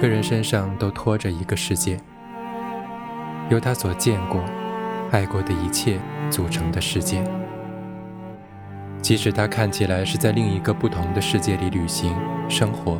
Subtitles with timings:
[0.00, 2.00] 个人身上都拖着一个世界，
[3.50, 4.42] 由他所见过、
[5.10, 7.22] 爱过的一切组成的世界。
[9.02, 12.16] 即使他看起来是在另一个不同的世界里旅行
[12.48, 12.98] 生活，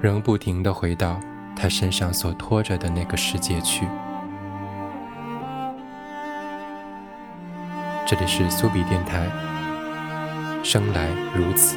[0.00, 1.20] 仍不停地回到
[1.54, 3.86] 他身上所拖着的那个世界去。
[8.06, 9.26] 这里是苏比电台，
[10.62, 11.76] 生来如此。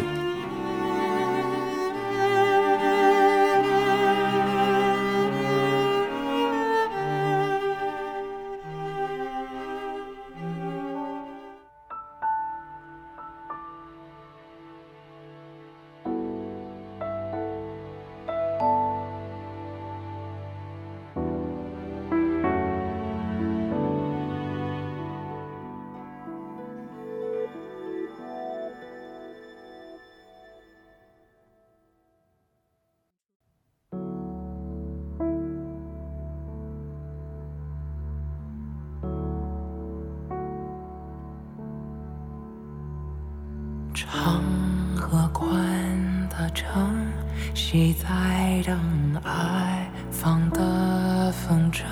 [47.72, 48.76] 谁在等
[49.24, 51.84] 爱放的风筝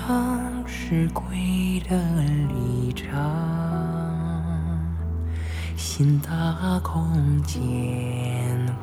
[0.66, 1.96] 是归的
[2.48, 3.06] 旅程？
[5.76, 7.62] 新的空间，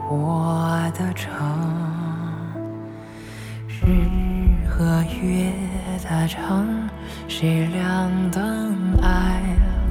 [0.09, 1.33] 我的城，
[3.67, 3.83] 日
[4.69, 5.51] 和月
[6.01, 6.87] 的城，
[7.27, 9.41] 谁亮灯爱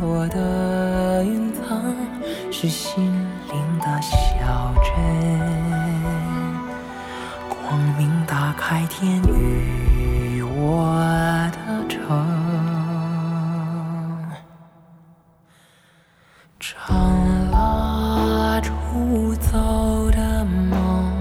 [0.00, 1.94] 落的云层？
[2.50, 5.63] 是心灵的小镇，
[8.56, 10.86] 开天与我
[11.52, 11.98] 的城，
[16.58, 16.96] 长
[17.50, 21.12] 了出走的梦，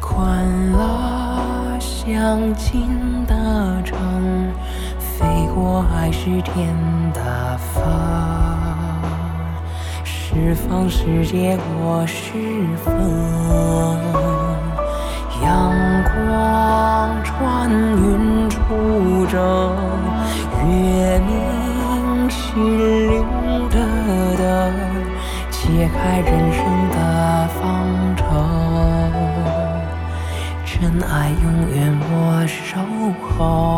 [0.00, 4.52] 宽了相近的城，
[4.98, 6.74] 飞过海是天
[7.12, 7.84] 的风。
[10.02, 12.32] 释放世界，我是
[12.84, 12.92] 风。
[15.42, 19.76] 阳光穿云出征，
[20.64, 22.54] 月明心
[23.10, 23.12] 灵
[23.68, 23.76] 的
[24.38, 24.42] 灯，
[25.50, 26.60] 解开人生
[26.90, 26.96] 的
[27.60, 27.62] 方
[28.16, 28.22] 程。
[30.64, 31.74] 真爱永远
[32.10, 32.12] 我
[32.46, 32.62] 守
[33.36, 33.73] 候。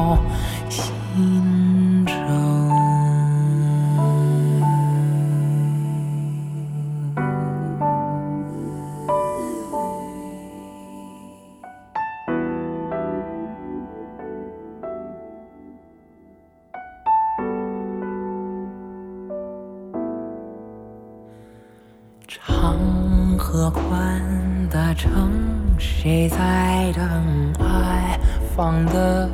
[28.57, 29.29] 放的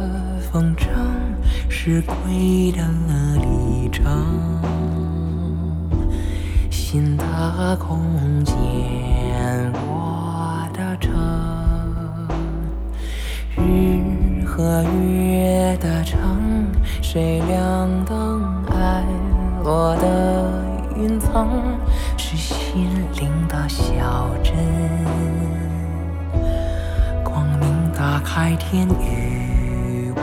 [0.51, 0.89] 风筝？
[1.69, 2.83] 是归的
[3.37, 4.05] 里程。
[6.69, 8.03] 心的空
[8.45, 8.57] 间，
[9.87, 11.13] 我的城。
[13.57, 16.67] 日和月的城，
[17.01, 17.63] 谁亮
[28.35, 30.21] 海天与我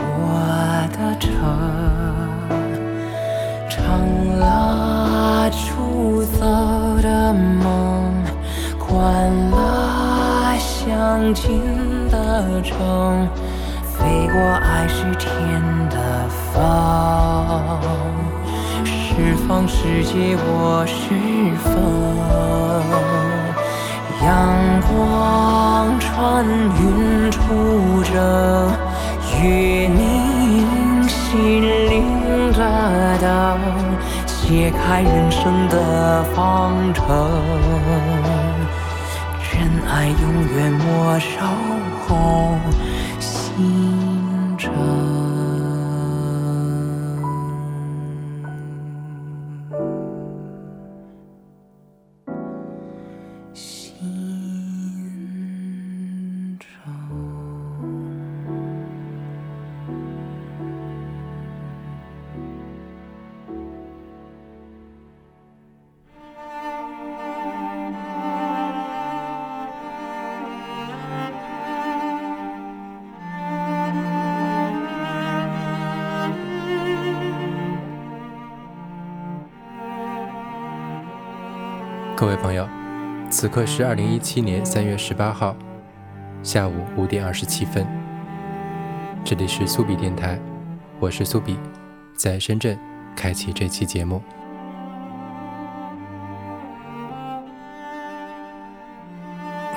[0.90, 1.30] 的城，
[3.68, 3.78] 长
[4.36, 6.40] 了出走
[7.00, 8.12] 的梦，
[8.80, 11.62] 宽了相近
[12.10, 13.28] 的城，
[13.96, 16.52] 飞过爱是天的风。
[18.84, 21.14] 释放世界，我是
[21.62, 21.70] 风。
[24.22, 28.70] 阳光穿云出征，
[29.42, 33.58] 月明心灵的灯，
[34.26, 37.06] 解开人生的方程。
[39.50, 39.58] 真
[39.88, 40.22] 爱永
[40.54, 41.40] 远莫守
[42.06, 42.58] 候
[43.18, 43.99] 心
[83.40, 85.56] 此刻是二零一七年三月十八号
[86.42, 87.86] 下午五点二十七分。
[89.24, 90.38] 这里是苏比电台，
[90.98, 91.58] 我是苏比，
[92.14, 92.78] 在深圳
[93.16, 94.20] 开启这期节目。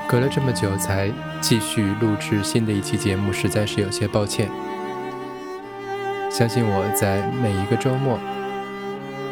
[0.10, 4.50] 隔了这么久才继续录制新的一期节目，实在是有些抱歉。
[6.30, 8.20] 相信我在每一个周末，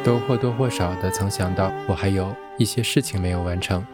[0.05, 3.85] 都或多或少的曾想到，我还有一些事情没有完成。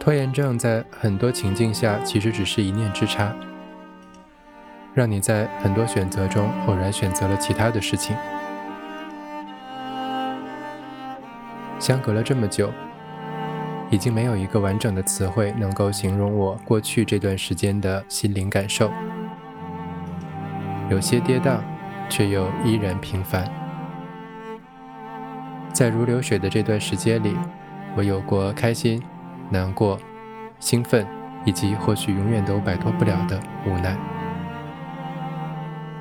[0.00, 3.34] 拖延症在很多情境下其实只是一念之差，
[4.94, 8.16] 让你在很多选择中偶然选择了其他的事情。
[11.78, 12.70] 相隔了这么久，
[13.90, 18.90] 已经没有一个完整的词汇能够形容我过去这段时间的心灵感受。
[20.88, 21.58] 有些跌宕，
[22.08, 23.46] 却又依然平凡。
[25.74, 27.36] 在如流水的这段时间里，
[27.94, 29.02] 我有过开心。
[29.50, 29.98] 难过、
[30.58, 31.06] 兴奋，
[31.44, 33.96] 以及或许永远都摆脱不了的无奈。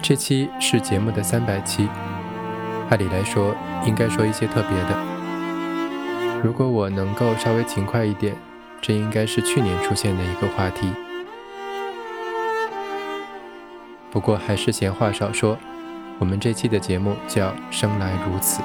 [0.02, 1.90] 这期是节目的三百期，
[2.90, 3.54] 按理来说
[3.86, 4.98] 应该说一些特别的。
[6.42, 8.34] 如果我能够稍微勤快一点，
[8.82, 10.90] 这应该是去年出现的一个话题。
[14.10, 15.58] 不过还是闲话少说，
[16.18, 18.62] 我们这期的节目叫《生来如此》。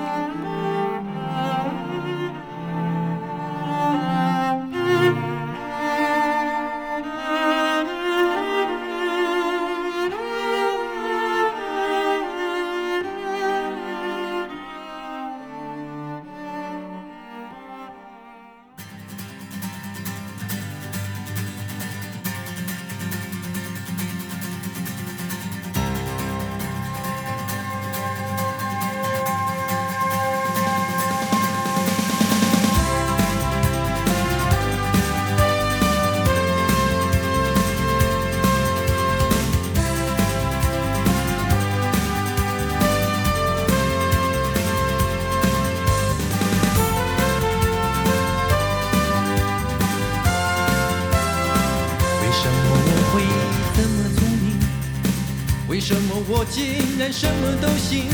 [56.51, 58.09] 竟然什么都行，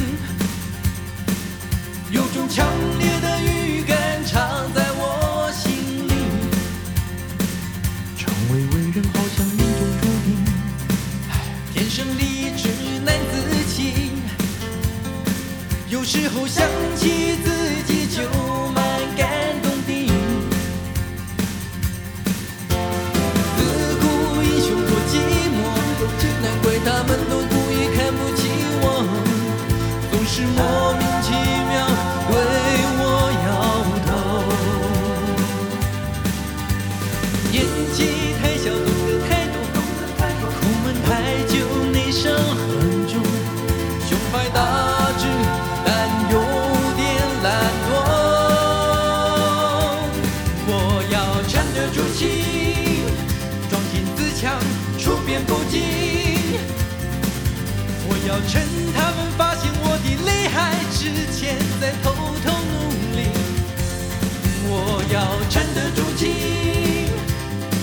[65.12, 67.10] 要沉得住气，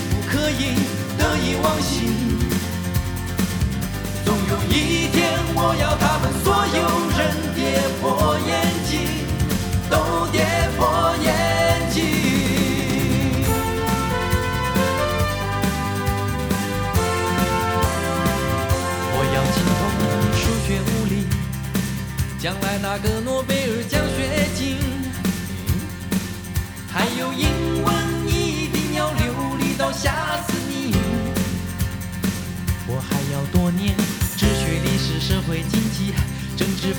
[0.09, 0.75] 不可以
[1.17, 2.39] 得意忘形。
[4.23, 6.31] 总有一天，我要他们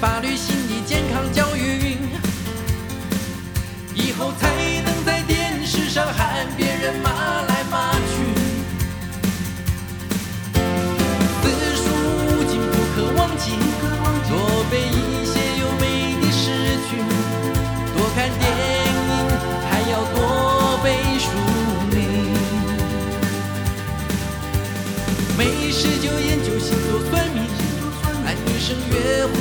[0.01, 1.99] 法律、心理、健康教育，
[3.95, 4.49] 以后才
[4.83, 7.11] 能在电视上喊别人骂
[7.43, 8.15] 来骂去。
[11.43, 11.83] 字数
[12.29, 13.51] 无尽，不可忘记，
[14.29, 14.33] 多
[14.71, 16.91] 背一些优美的诗句，
[17.97, 18.09] 多。
[18.15, 18.43] 看电
[18.87, 18.89] 影
[19.69, 20.87] 还要多背
[21.19, 21.27] 书
[21.91, 21.99] 名，
[25.37, 27.43] 没事就研究星座算命，
[28.25, 29.39] 男女生约会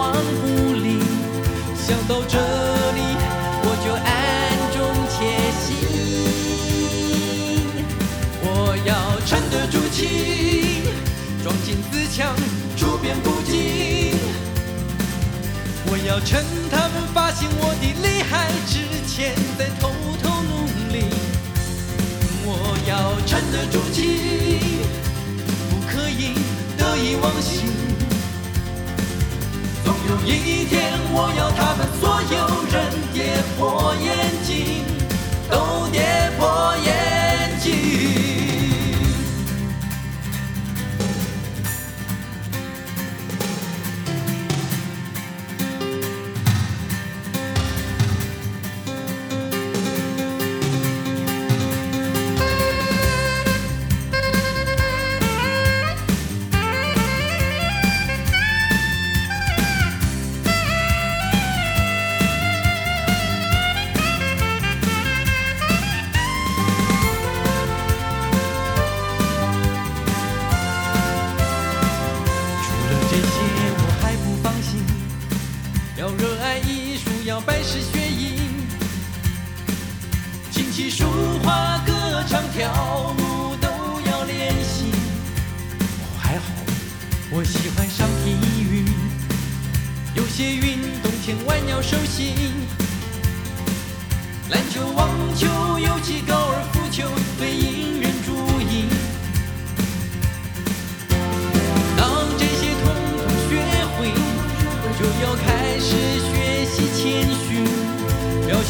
[0.00, 0.46] 无往不
[0.80, 0.98] 离。
[1.76, 3.00] 想到这里
[3.62, 4.08] 我就暗
[4.72, 4.80] 中
[5.10, 5.18] 窃
[5.60, 5.66] 喜，
[8.42, 8.48] 我
[8.86, 8.90] 要
[9.26, 9.98] 沉得住气，
[11.42, 12.34] 装进自强，
[12.78, 14.16] 处变不惊。
[15.92, 19.90] 我要趁他们发现我的厉害之前，再偷
[20.22, 21.04] 偷努力。
[22.46, 22.48] 我
[22.88, 24.00] 要沉得住气，
[25.68, 26.34] 不可以
[26.78, 27.69] 得意忘形。
[30.24, 32.36] 一天，我要他们所有
[32.70, 32.76] 人
[33.12, 34.08] 跌破眼
[34.44, 34.84] 镜，
[35.50, 37.09] 都跌破眼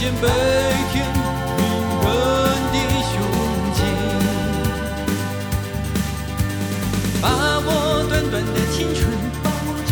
[0.01, 0.27] 表现悲
[0.91, 1.05] 天
[1.59, 1.61] 悯
[2.03, 2.09] 人
[2.73, 3.13] 的胸
[3.75, 3.79] 襟，
[7.21, 7.25] 把
[7.59, 7.69] 握
[8.09, 8.99] 短短的青春，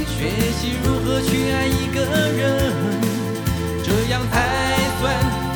[0.07, 0.19] 学
[0.59, 2.01] 习如何去爱一个
[2.33, 2.41] 人，
[3.85, 4.35] 这样才
[4.99, 5.03] 算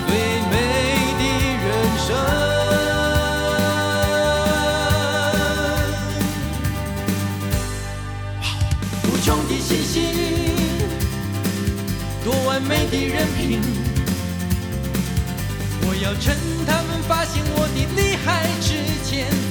[0.07, 0.11] 最
[0.51, 0.55] 美
[1.17, 1.23] 的
[1.63, 1.67] 人
[1.97, 2.07] 生。
[9.05, 9.97] 无穷的信心，
[12.23, 13.72] 多完美的人品。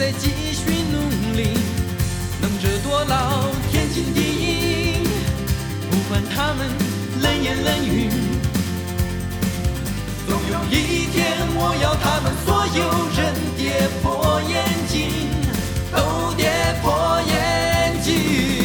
[0.01, 1.49] 再继续努力，
[2.41, 5.07] 能者多劳，天经地义。
[5.91, 6.67] 不管他们
[7.21, 8.09] 冷言冷语，
[10.27, 12.81] 总有一天，我要他们所有
[13.15, 15.29] 人跌破眼镜，
[15.91, 16.49] 都跌
[16.81, 18.60] 破眼镜。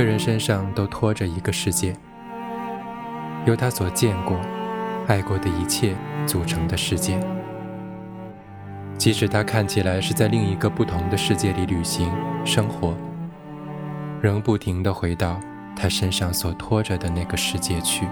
[0.00, 1.94] 个人身上都拖着一个世界，
[3.44, 4.34] 由他所见过、
[5.06, 5.94] 爱过的一切
[6.26, 7.20] 组成的世界。
[8.96, 12.10] 即使他看起来是在另一个不同的世界里旅行、
[12.46, 12.96] 生活，
[14.22, 15.38] 仍不停地回到
[15.76, 18.06] 他身上所拖着的那个世界去。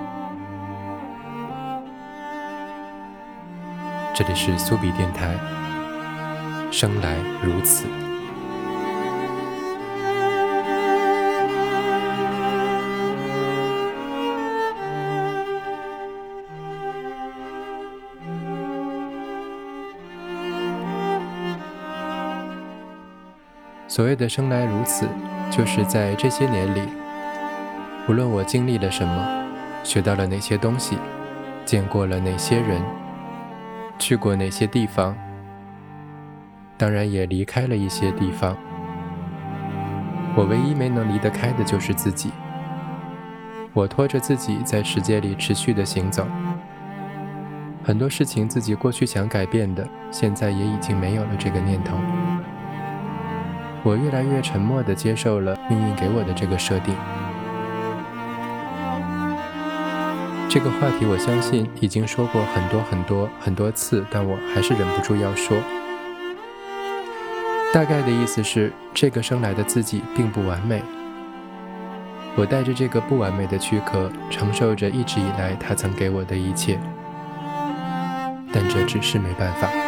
[4.12, 5.34] 这里是苏比电台，
[6.70, 7.86] 生来如此。
[23.98, 25.08] 所谓的生来如此，
[25.50, 26.82] 就是在这些年里，
[28.08, 29.44] 无论我经历了什么，
[29.82, 30.96] 学到了哪些东西，
[31.64, 32.80] 见过了哪些人，
[33.98, 35.16] 去过哪些地方，
[36.76, 38.56] 当然也离开了一些地方。
[40.36, 42.30] 我唯一没能离得开的就是自己。
[43.72, 46.24] 我拖着自己在世界里持续的行走，
[47.82, 51.96] 很多事情自己过去想改变的，现在也已经没有了这个念头。
[53.88, 56.94] 我越来越沉默地接受了命运给我的这个设定。
[60.46, 65.56] 这个话题我相信已经说过很多很多很多次，但我还是忍不住要说。
[67.72, 70.82] 大概的意思是，这个生来的自己并不完美。
[72.36, 76.78] 我带着这个不完美的躯壳，承受着一直以来他曾给我的一切，
[78.52, 79.87] 但这只是没办法。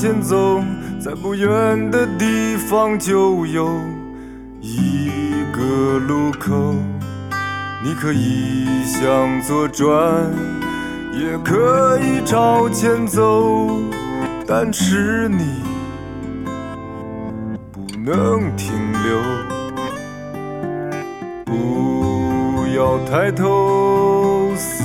[0.00, 0.64] 前走，
[0.98, 3.68] 在不远的地方就有
[4.62, 5.10] 一
[5.52, 6.74] 个路口。
[7.84, 10.24] 你可以向左转，
[11.12, 13.78] 也可以朝前走，
[14.46, 15.60] 但是你
[17.70, 18.72] 不能停
[19.04, 19.20] 留。
[21.44, 24.82] 不要抬头四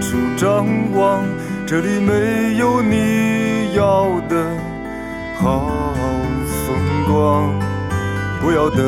[0.00, 1.22] 处张望，
[1.64, 3.33] 这里没有你
[3.74, 4.46] 要的
[5.36, 5.70] 好
[6.66, 6.76] 风
[7.06, 7.52] 光。
[8.40, 8.84] 不要等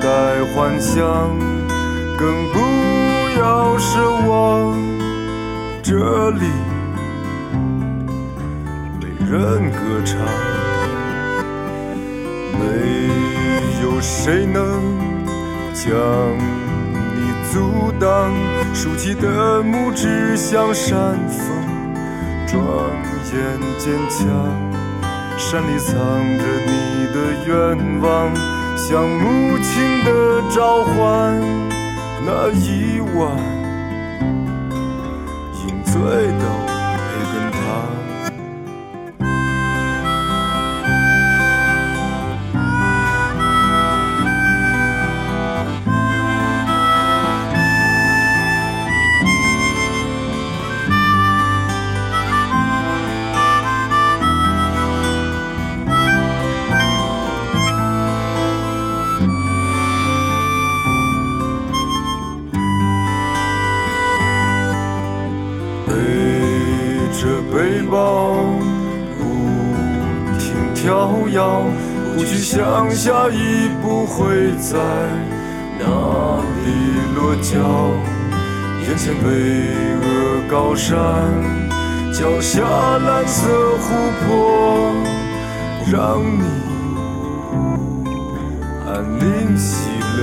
[0.00, 1.00] 待幻想。
[2.18, 2.58] 更不
[3.40, 3.88] 要奢
[4.28, 4.76] 望，
[5.82, 6.42] 这里
[9.00, 10.18] 没人歌唱，
[12.58, 12.60] 没
[13.82, 14.60] 有谁能
[15.72, 15.88] 将
[17.16, 18.34] 你阻挡。
[18.74, 21.56] 竖起的拇指向山峰，
[22.46, 22.60] 转
[23.30, 23.38] 渐
[23.78, 24.26] 坚强。
[25.38, 25.94] 山里藏
[26.36, 28.34] 着你的愿望，
[28.76, 30.10] 像母亲的
[30.50, 31.40] 召唤。
[32.26, 33.38] 那一晚，
[35.64, 35.94] 饮醉
[36.38, 36.59] 的。
[70.82, 71.62] 飘摇
[72.16, 74.78] 不去想下一步会在
[75.78, 75.84] 哪
[76.64, 76.68] 里
[77.14, 77.52] 落脚，
[78.80, 79.28] 眼前巍
[80.00, 80.96] 峨高山，
[82.14, 82.62] 脚下
[82.96, 83.92] 蓝色湖
[84.24, 84.94] 泊，
[85.92, 86.44] 让你
[88.86, 90.20] 安宁喜乐。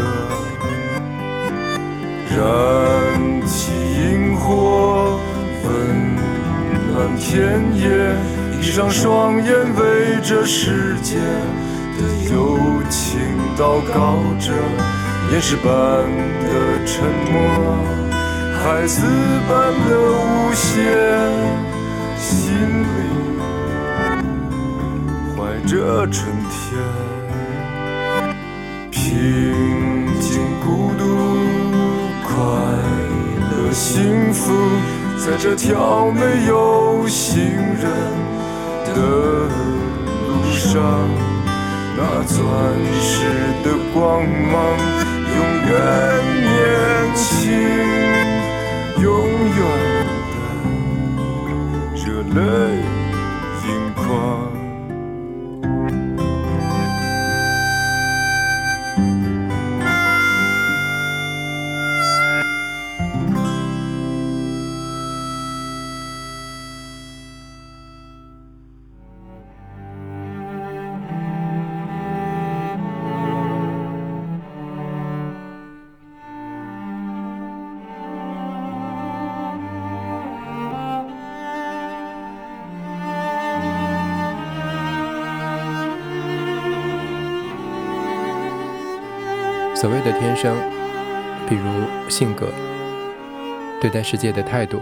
[2.36, 2.38] 燃
[3.46, 5.20] 起萤火，
[5.64, 5.70] 温
[6.92, 7.30] 暖田
[7.78, 8.37] 野。
[8.60, 12.58] 闭上双眼，为这世界的友
[12.90, 13.20] 情
[13.56, 14.52] 祷告着。
[15.32, 17.36] 岩石般的沉默，
[18.60, 19.02] 孩子
[19.48, 19.52] 般
[19.88, 20.72] 的无邪，
[22.18, 22.88] 心里
[25.36, 26.56] 怀着春天。
[28.90, 29.00] 平
[30.20, 31.04] 静、孤独、
[32.24, 32.34] 快
[33.52, 34.52] 乐、幸福，
[35.18, 38.27] 在这条没有行人。
[38.94, 39.00] 的
[40.28, 40.76] 路上，
[41.96, 42.38] 那钻
[43.02, 43.14] 石
[43.64, 44.56] 的光芒，
[45.36, 45.72] 永远
[46.44, 46.56] 年
[47.16, 47.52] 轻，
[49.02, 49.06] 永
[49.56, 49.60] 远
[50.34, 50.36] 的
[51.96, 52.38] 热泪
[53.68, 54.47] 盈眶。
[89.80, 90.58] 所谓的天生，
[91.48, 92.48] 比如性格、
[93.80, 94.82] 对待世界的态度、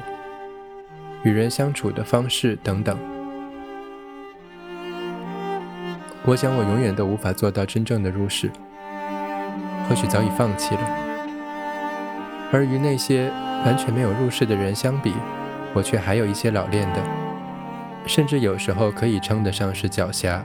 [1.24, 2.98] 与人相处的方式等等，
[6.24, 8.50] 我想我永远都无法做到真正的入世，
[9.90, 10.82] 或许早已放弃了。
[12.54, 13.30] 而与那些
[13.66, 15.14] 完全没有入世的人相比，
[15.74, 17.02] 我却还有一些老练的，
[18.06, 20.40] 甚至有时候可以称得上是狡黠。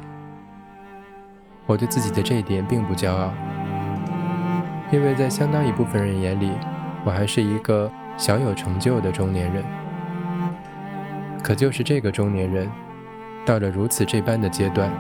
[1.67, 3.33] 我对自己的这一点并不骄傲。
[4.91, 6.51] 因为在相当一部分人眼里，
[7.05, 9.65] 我还是一个小有成就的中年人。
[11.43, 12.71] 可就是这个中年人，
[13.47, 14.91] 到了如此这般的阶段，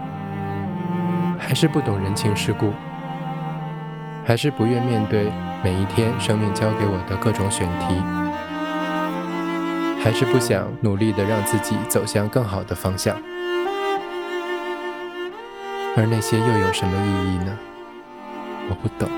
[1.38, 2.72] 还是不懂人情世故，
[4.24, 5.30] 还是不愿面对
[5.62, 7.94] 每一天生命交给我的各种选题，
[10.02, 13.16] 还是不想努力的让自己走向更好的方向。
[15.96, 17.58] 而那些又有什么意义呢？
[18.70, 19.10] 我不懂。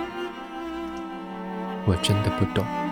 [1.85, 2.92] 我真的不懂。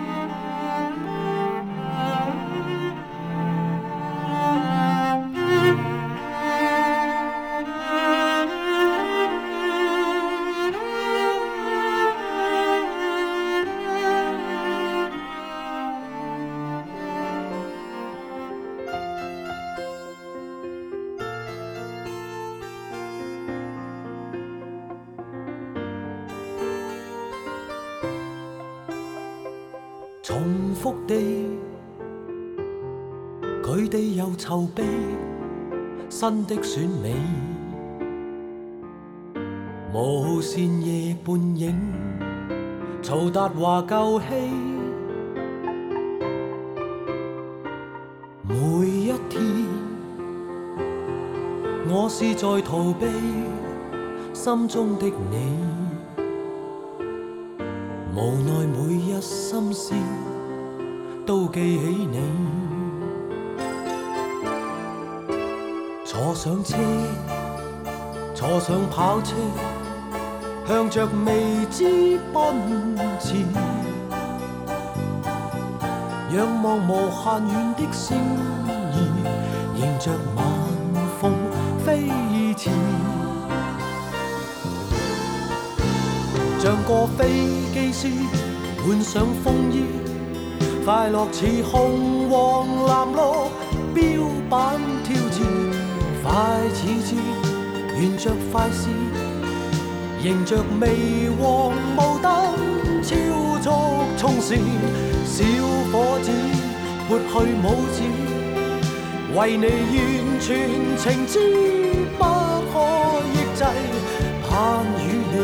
[36.61, 37.15] 选美，
[39.93, 41.75] 无线夜半影，
[43.01, 44.25] 曹达华旧戏，
[48.47, 48.55] 每
[48.87, 49.41] 一天，
[51.89, 53.07] 我是在逃避
[54.33, 55.57] 心中的你。
[58.13, 59.95] 无奈每一心思
[61.25, 62.19] 都记起你，
[66.43, 66.75] 上车，
[68.33, 69.35] 坐上跑车，
[70.67, 72.41] 向着未知奔
[73.19, 73.35] 驰，
[76.35, 78.69] 仰望无限远的星儿，
[79.77, 80.43] 迎着晚
[81.21, 81.31] 风
[81.85, 82.09] 飞
[82.55, 82.71] 驰。
[86.57, 87.19] 像个飞
[87.71, 88.07] 机师，
[88.83, 89.85] 换上风衣，
[90.83, 93.19] 快乐似红黄蓝绿
[93.93, 94.01] 标
[94.49, 95.39] 板挑战，
[96.31, 96.37] 太
[96.69, 97.17] 似箭，
[97.99, 98.89] 沿着快线，
[100.23, 102.31] 迎着微黄雾灯，
[103.03, 103.09] 超
[103.61, 103.67] 速
[104.17, 104.57] 冲线，
[105.25, 105.43] 小
[105.91, 106.31] 伙子
[107.09, 107.99] 拨去拇指，
[109.35, 110.47] 为你完全
[110.97, 111.35] 情知，
[112.17, 112.23] 不
[112.71, 112.73] 可
[113.33, 113.65] 抑制，
[114.47, 115.35] 盼与你。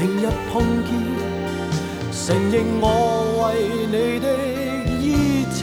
[0.00, 0.52] 明日碰
[0.86, 0.90] 见，
[2.10, 2.84] 承认我
[3.44, 3.46] 为
[3.86, 4.26] 你的
[4.98, 5.06] 热
[5.54, 5.62] 情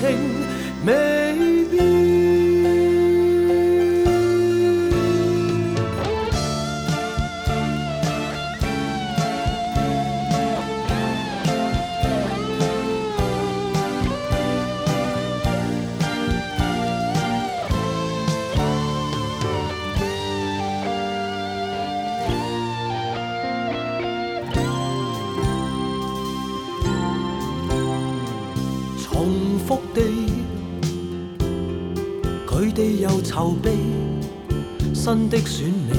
[35.48, 35.96] 选美，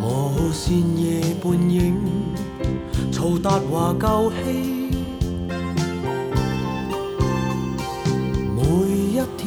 [0.00, 1.96] 无线夜半影，
[3.10, 4.36] 曹达华旧戏，
[8.54, 9.44] 每一天，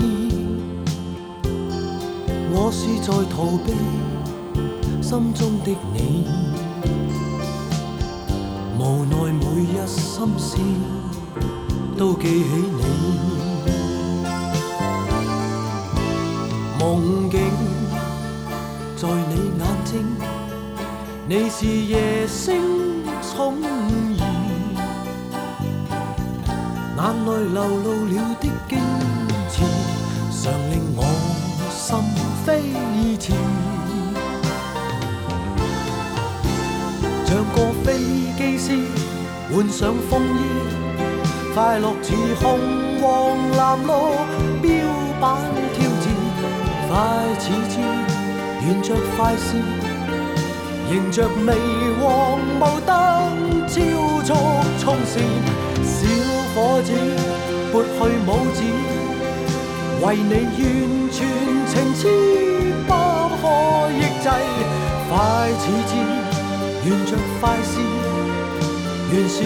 [2.52, 3.72] 我是在逃避
[5.02, 6.28] 心中的你。
[8.78, 10.58] 无奈每一心思
[11.98, 12.82] 都记起你，
[16.82, 17.40] 梦境
[18.98, 20.04] 在你眼睛，
[21.28, 22.60] 你是夜星
[23.22, 23.66] 宠儿，
[26.98, 28.72] 眼内流露了的矜
[29.52, 29.54] 持，
[30.42, 31.00] 常令我
[31.70, 31.86] 心
[32.44, 32.48] 飞
[33.20, 33.32] 驰。
[37.28, 37.86] 像个飞
[38.36, 38.66] 机师，
[39.54, 40.42] 换上风衣，
[41.54, 42.08] 快乐似
[42.42, 42.42] 红
[43.00, 43.06] 黄
[43.56, 43.88] 蓝绿
[44.64, 44.70] 标
[45.22, 45.22] 板
[45.76, 45.78] 跳
[46.92, 47.00] 快
[47.40, 47.80] 似箭，
[48.68, 49.64] 沿着快线，
[50.92, 51.54] 迎着微
[52.02, 53.80] 黄雾灯，超
[54.26, 54.30] 速
[54.78, 55.24] 冲线，
[55.86, 55.96] 小
[56.54, 56.92] 伙子
[57.72, 57.90] 拨去
[58.28, 58.60] 拇指，
[60.02, 60.60] 为你完
[61.14, 61.18] 全
[61.66, 62.04] 情痴，
[62.86, 62.92] 不
[63.40, 63.48] 可
[63.94, 64.28] 抑制，
[65.08, 65.16] 快
[65.60, 65.90] 似箭。
[66.84, 67.74] 沿着快线，
[69.14, 69.44] 原是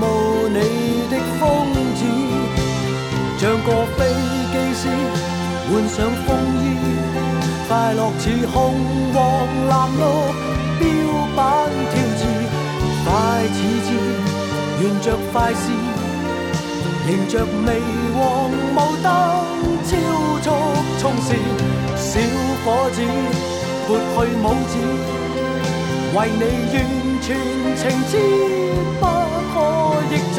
[0.00, 0.02] 慕
[0.48, 0.58] 你
[1.10, 1.42] 的疯
[1.94, 2.00] 子，
[3.36, 4.00] 像个飞
[4.50, 4.82] 机师，
[5.66, 6.76] 换上风衣，
[7.66, 8.22] 快乐似
[8.52, 8.54] 红
[9.14, 9.18] 黄
[9.68, 10.02] 蓝绿
[10.78, 10.84] 标
[11.34, 11.40] 板
[11.90, 12.22] 挑战，
[13.04, 13.08] 快
[13.54, 13.88] 似箭，
[14.82, 15.64] 沿着快线，
[17.08, 17.32] 迎着
[17.66, 17.68] 微
[18.14, 18.18] 黄
[18.74, 19.06] 雾灯，
[19.84, 19.90] 超
[20.42, 20.46] 速
[20.98, 21.28] 冲线，
[21.96, 22.20] 小
[22.64, 22.96] 伙子
[23.86, 24.74] 拨去拇指。
[26.14, 26.76] 为你完
[27.22, 27.26] 全
[27.74, 28.12] 情知，
[29.00, 29.02] 不
[29.52, 29.54] 可
[30.10, 30.38] 抑制，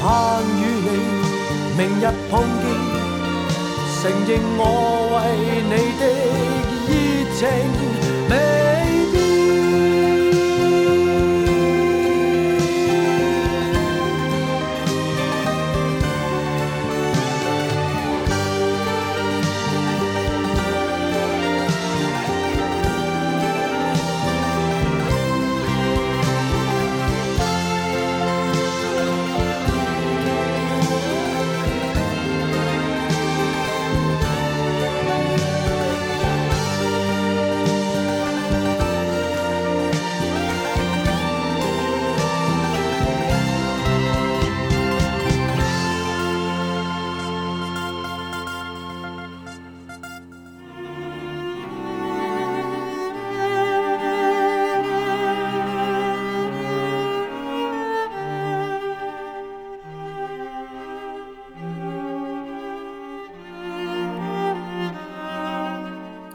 [0.00, 0.88] 盼与你
[1.76, 2.64] 明日碰见，
[4.02, 4.62] 承认我
[5.12, 6.04] 为你的
[6.88, 8.59] 热情。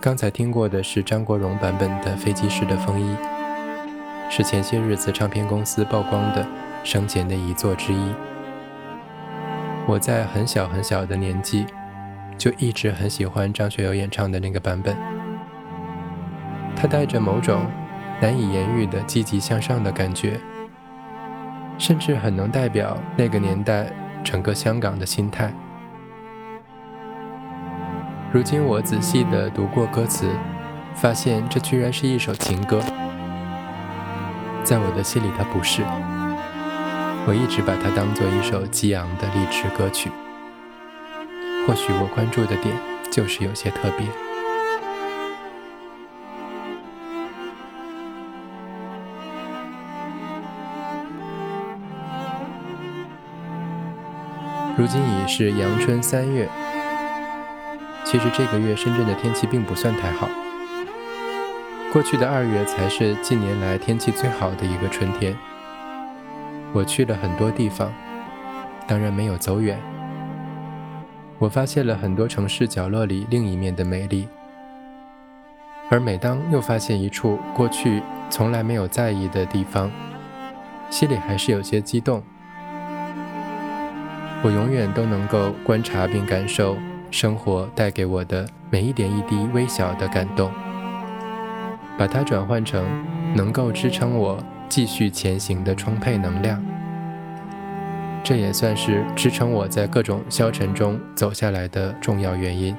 [0.05, 3.15] 刚才听过的是张国荣版本的《飞机师的风衣》，
[4.29, 6.45] 是前些日子唱片公司曝光的
[6.83, 8.13] 生前的遗作之一。
[9.87, 11.65] 我在很小很小的年纪
[12.37, 14.95] 就一直很喜欢张学友演唱的那个版本，
[16.75, 17.65] 他带着某种
[18.21, 20.39] 难以言喻的积极向上的感觉，
[21.79, 23.87] 甚至很能代表那个年代
[24.23, 25.51] 整个香港的心态。
[28.35, 30.29] 如今我仔细地读过歌词，
[30.93, 32.81] 发现这居然是一首情歌。
[34.61, 35.81] 在我的心里，它不是。
[37.25, 40.11] 我一直把它当做一首激昂的励志歌曲。
[41.65, 42.75] 或许我关注的点
[43.09, 44.05] 就是有些特别。
[54.77, 56.49] 如今已是阳春三月。
[58.15, 60.29] 其实这个月深圳的天气并不算太好。
[61.91, 65.35] 过去的二月才是近年来天气最好的一个春天。
[66.71, 67.91] 我去了很多地方，
[68.87, 69.77] 当然没有走远。
[71.39, 74.29] 我发现了很多城市角落里另一面的美丽。
[75.89, 79.91] 而每当又发现一处过去从来没有在意的地方，
[80.89, 82.23] 心里还是有些激动。
[84.41, 86.77] 我永远都能够观察并感受。
[87.15, 90.51] 生活带给我的每一点一滴微小的感动，
[91.97, 92.83] 把它转换成
[93.33, 96.61] 能够支撑我继续前行的充沛能量，
[98.21, 102.75] 这也算是支撑我在各种消沉中走下来的重要原因。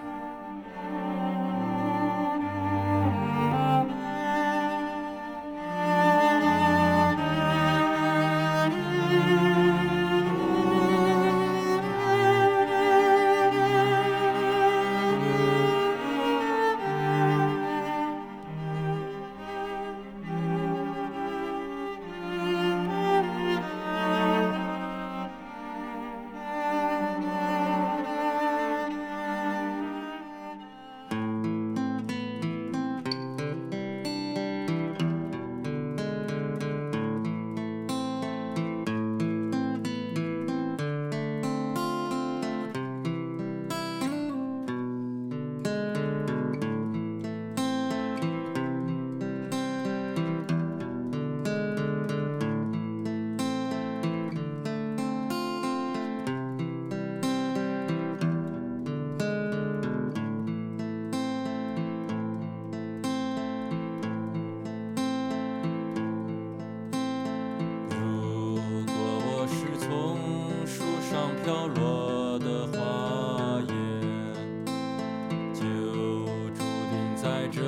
[77.50, 77.62] 这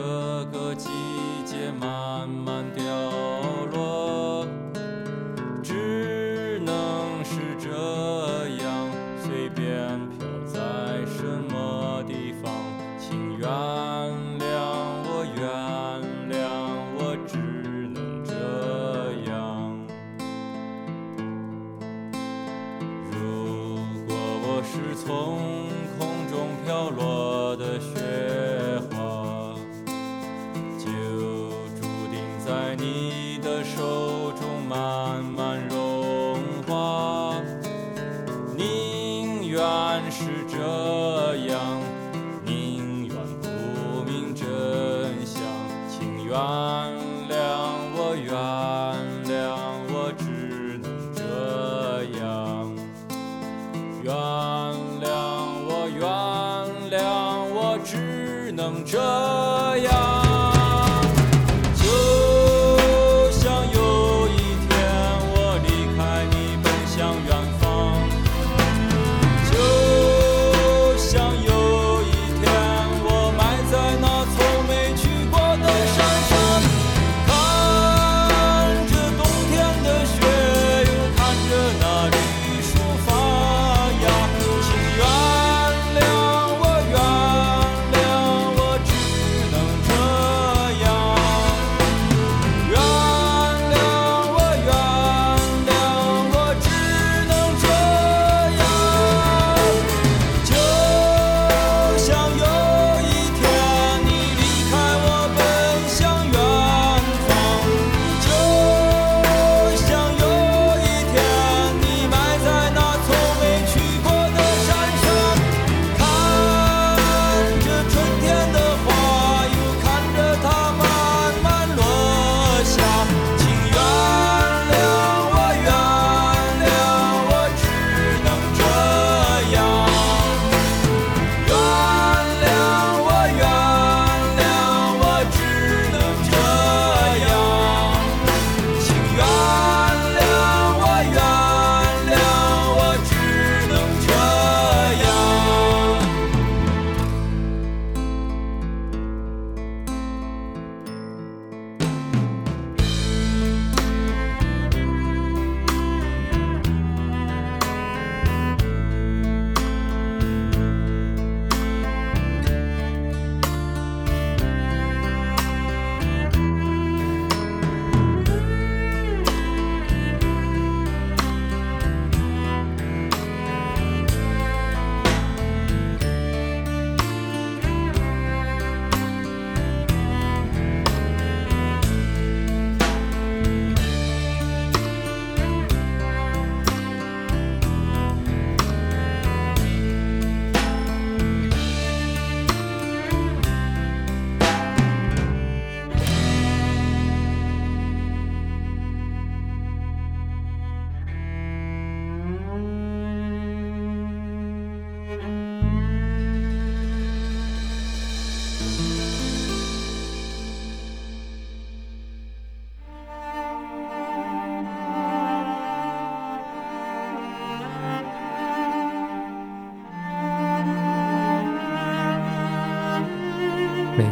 [0.52, 0.88] 个季
[1.44, 2.87] 节慢慢变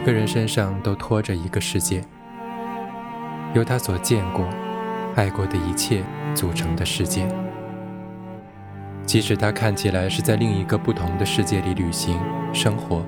[0.07, 2.01] 个人身上都拖着一个世界，
[3.55, 4.49] 由他所见过、
[5.17, 7.27] 爱过的一切组成的世界。
[9.05, 12.17] 即使他看起来是在另一个不同的世界里旅行、
[12.53, 13.05] 生活，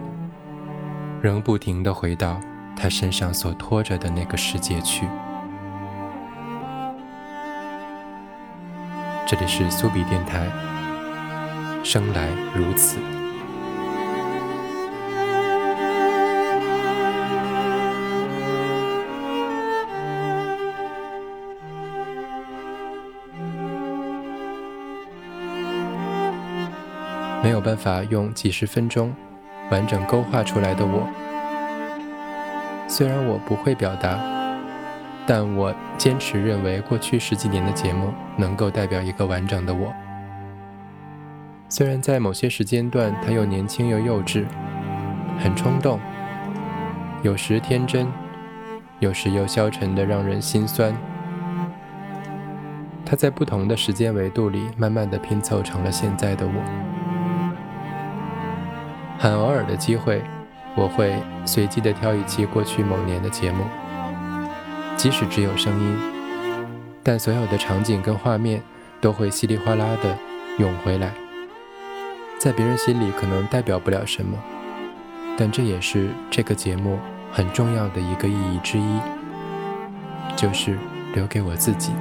[1.23, 2.41] 仍不停地回到
[2.75, 5.07] 他身上所拖着的那个世界去。
[9.25, 10.49] 这里是苏比电台，
[11.85, 12.99] 生来如此。
[27.49, 29.11] 没有办法用几十分钟
[29.71, 31.09] 完整勾画出来的我，
[32.87, 34.21] 虽然我不会表达，
[35.27, 39.91] 但我坚持认为过去十几年的节目能够代表一个完整的我。
[41.71, 44.45] 虽然在某些时间段，他又年轻又幼稚，
[45.39, 45.99] 很冲动，
[47.23, 48.07] 有时天真，
[48.99, 50.95] 有时又消沉的让人心酸。
[53.07, 56.98] 他在不同的时间维度里，慢慢的拼凑成了现在的我。
[59.19, 60.23] 很偶尔的机会，
[60.77, 61.13] 我会
[61.45, 63.65] 随机的挑一期过去某年的节目，
[64.97, 65.99] 即使只有声音，
[67.03, 68.63] 但所有的场景跟画面
[69.01, 70.17] 都会稀里哗啦的
[70.59, 71.13] 涌回来，
[72.39, 74.39] 在别人心里可能代表不了什么，
[75.37, 77.01] 但这也是这个节目
[77.33, 79.01] 很重要的一个意义之一，
[80.37, 80.79] 就是
[81.13, 81.93] 留给我自己。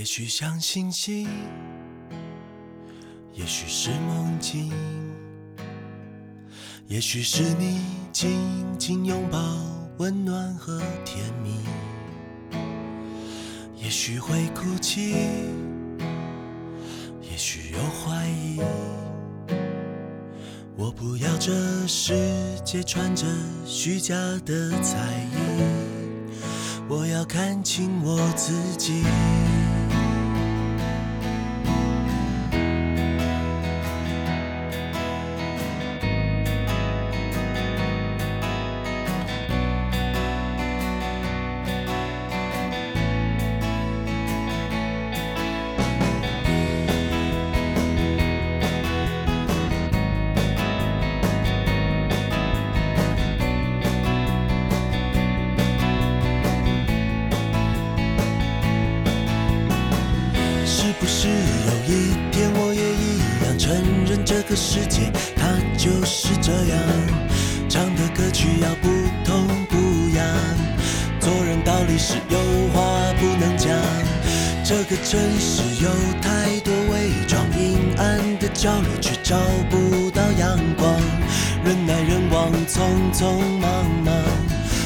[0.00, 1.28] 也许像星星，
[3.34, 4.72] 也许是梦境，
[6.88, 8.30] 也许是你紧
[8.78, 9.38] 紧拥抱，
[9.98, 11.60] 温暖和甜蜜。
[13.76, 15.10] 也许会哭泣，
[17.20, 18.58] 也许有怀疑。
[20.78, 21.52] 我不要这
[21.86, 22.14] 世
[22.64, 23.26] 界穿着
[23.66, 24.14] 虚假
[24.46, 26.40] 的彩衣，
[26.88, 29.04] 我要看清我自己。
[64.30, 66.78] 这个世界它就是这样，
[67.68, 68.88] 唱的歌曲要不
[69.24, 69.76] 痛不
[70.16, 70.24] 痒，
[71.18, 72.38] 做人道理是有
[72.72, 72.80] 话
[73.18, 73.76] 不能讲。
[74.62, 75.90] 这个城市有
[76.22, 79.36] 太多伪装，阴暗的角落却找
[79.68, 80.94] 不到阳光，
[81.64, 84.14] 人来人往，匆匆忙忙，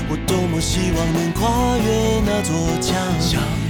[0.09, 3.64] 我多么希望能跨越那座墙。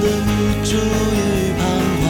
[0.00, 0.28] 的无
[0.64, 1.18] 助与
[1.58, 1.60] 彷
[2.00, 2.02] 徨。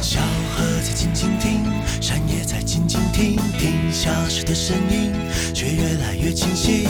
[0.00, 0.20] 小
[0.54, 1.64] 河在静静听，
[2.00, 5.12] 山也在静静听，听消失的声音，
[5.54, 6.88] 却越来越清晰。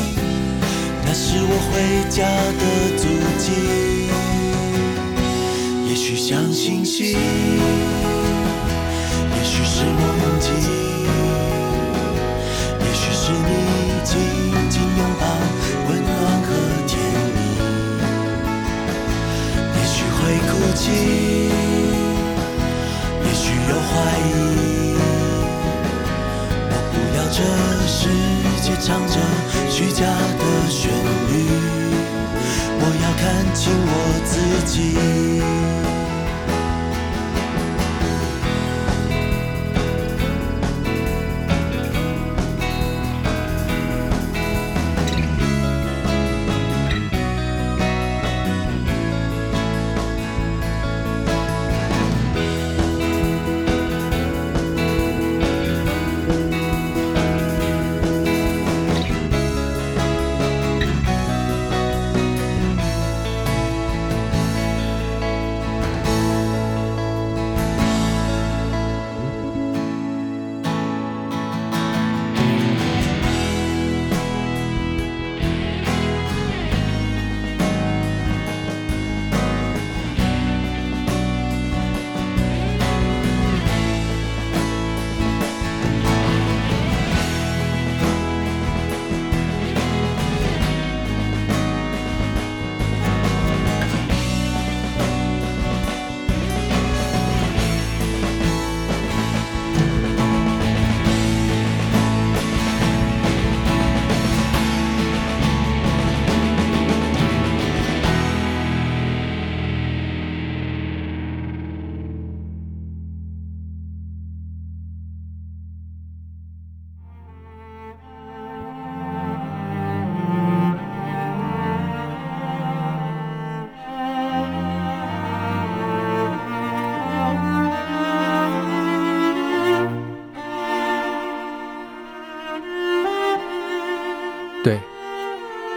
[1.06, 2.24] 那是我回家
[2.58, 2.62] 的
[2.96, 3.52] 足迹。
[5.88, 7.16] 也许像星星，
[9.30, 10.02] 也许是梦
[10.40, 10.50] 境，
[12.80, 13.48] 也许是你
[14.02, 14.12] 紧
[14.70, 14.80] 紧。
[14.96, 15.00] 拥
[23.22, 23.92] 也许有怀
[24.26, 24.30] 疑。
[26.70, 27.38] 我不要这
[27.86, 27.98] 世
[28.60, 29.14] 界唱着
[29.70, 30.90] 虚假的旋
[31.30, 31.32] 律，
[32.80, 33.22] 我要看
[33.54, 33.90] 清我
[34.24, 34.32] 自
[34.66, 34.74] 己。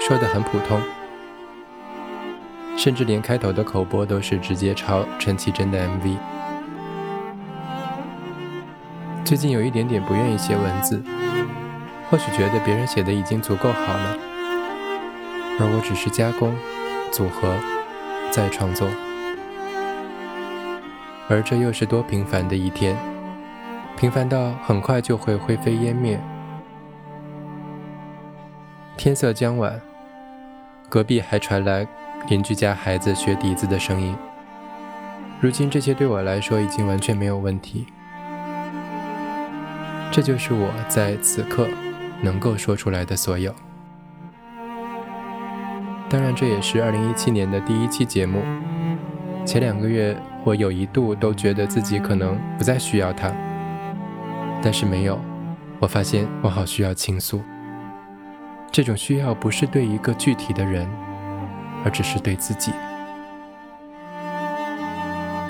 [0.07, 0.79] 说的很普通，
[2.77, 6.17] 甚至连开头的口播都是直接抄陈绮贞的 MV。
[9.25, 11.03] 最近有一点点不愿意写文字，
[12.09, 14.17] 或许觉得别人写的已经足够好了，
[15.59, 16.55] 而我只是加工、
[17.11, 17.57] 组合、
[18.31, 18.87] 再创作，
[21.27, 22.95] 而这又是多平凡的一天，
[23.97, 26.17] 平凡到很快就会灰飞烟灭。
[28.95, 29.79] 天色将晚，
[30.89, 31.85] 隔壁还传来
[32.29, 34.15] 邻居家孩子学笛子的声音。
[35.39, 37.85] 如今这些对我来说已经完全没有问题。
[40.11, 41.67] 这就是我在此刻
[42.21, 43.53] 能够说出来的所有。
[46.09, 48.41] 当然，这也是2017年的第一期节目。
[49.45, 53.29] 前两个月，我有一度都觉得自己可能不再需要它，
[54.63, 55.19] 但是没有，
[55.79, 57.41] 我发现我好需要倾诉。
[58.71, 60.87] 这种需要不是对一个具体的人，
[61.83, 62.71] 而只是对自己。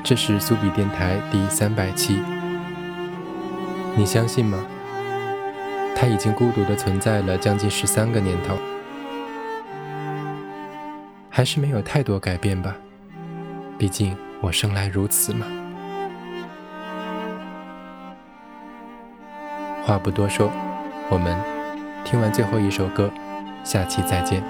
[0.04, 2.22] 这是苏比电台第三百期，
[3.98, 4.58] 你相信吗？
[5.94, 8.56] 它已经孤独地存在了将近十三个年头，
[11.30, 12.74] 还是没有太多改变吧？
[13.78, 15.46] 毕竟我生来如此嘛。
[19.84, 20.50] 话不多说，
[21.10, 21.57] 我们。
[22.10, 23.12] 听完最后一首歌，
[23.66, 24.42] 下期再见。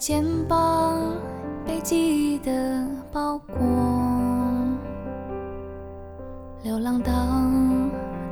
[0.00, 0.98] 肩膀
[1.66, 2.50] 被记忆的
[3.12, 3.58] 包裹，
[6.62, 7.12] 流浪到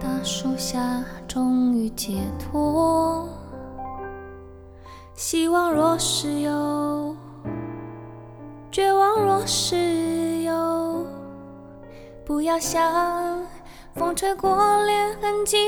[0.00, 3.28] 大树下，终于解脱。
[5.12, 7.14] 希望若是有，
[8.72, 11.04] 绝望若是有，
[12.24, 13.42] 不要想
[13.94, 14.56] 风吹过，
[14.86, 15.58] 连痕迹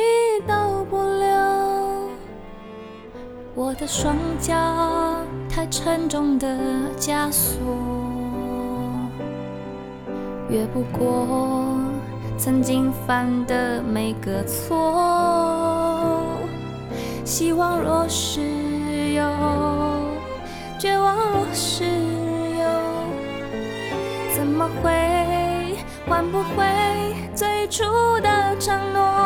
[0.48, 1.28] 都不留。
[3.54, 4.56] 我的双脚
[5.52, 6.46] 太沉重的
[6.96, 7.58] 枷锁，
[10.48, 11.76] 越不过
[12.38, 16.22] 曾经犯的每个错。
[17.24, 18.40] 希望若是
[19.12, 19.24] 有，
[20.78, 22.64] 绝望若是有，
[24.34, 25.76] 怎么会
[26.08, 26.64] 换不回
[27.34, 27.82] 最初
[28.20, 29.19] 的承诺？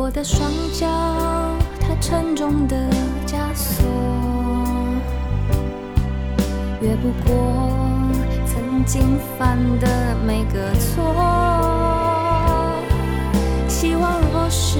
[0.00, 0.86] 我的双脚
[1.80, 2.76] 太沉重的
[3.26, 3.84] 枷锁，
[6.80, 7.34] 越不过
[8.46, 11.02] 曾经犯的每个错。
[13.66, 14.78] 希望若是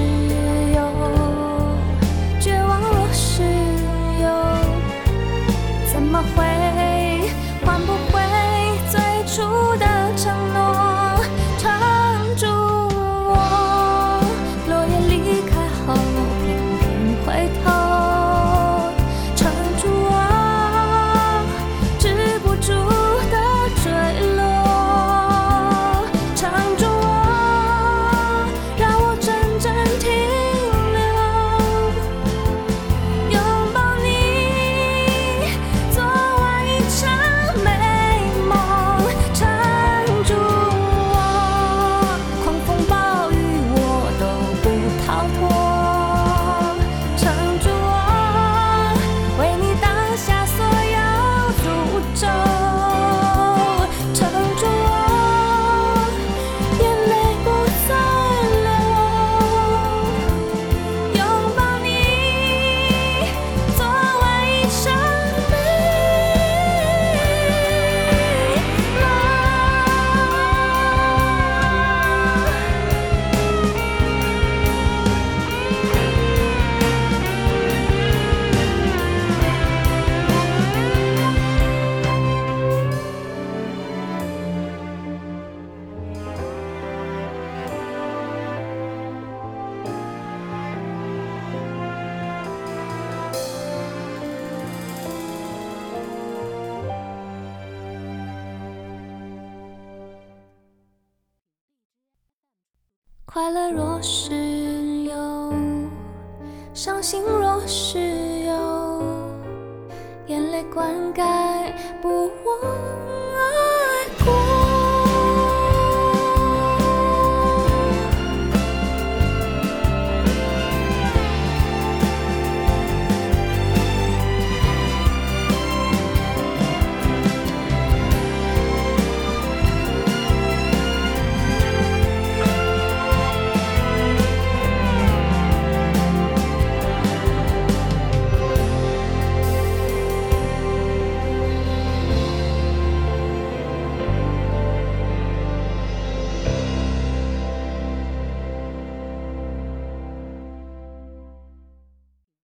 [103.49, 104.38] 快乐若是